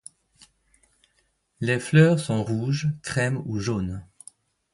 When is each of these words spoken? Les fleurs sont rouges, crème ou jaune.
Les 1.59 1.79
fleurs 1.79 2.19
sont 2.19 2.43
rouges, 2.43 2.89
crème 3.03 3.39
ou 3.45 3.59
jaune. 3.59 4.03